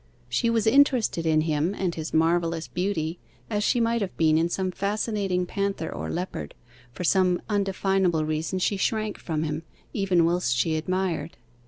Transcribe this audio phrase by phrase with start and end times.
[0.29, 3.19] She was interested in him and his marvellous beauty,
[3.51, 6.55] as she might have been in some fascinating panther or leopard
[6.91, 9.61] for some undefinable reason she shrank from him,
[9.93, 11.37] even whilst she admired.